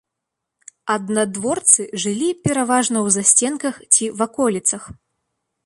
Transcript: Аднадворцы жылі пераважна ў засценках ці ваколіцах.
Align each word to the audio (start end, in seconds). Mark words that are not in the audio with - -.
Аднадворцы 0.93 1.81
жылі 2.05 2.29
пераважна 2.49 2.97
ў 3.05 3.19
засценках 3.19 3.75
ці 3.93 4.05
ваколіцах. 4.23 4.83